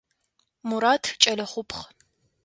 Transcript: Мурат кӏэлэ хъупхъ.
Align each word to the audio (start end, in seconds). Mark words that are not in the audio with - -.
Мурат 0.67 1.03
кӏэлэ 1.21 1.45
хъупхъ. 1.51 1.83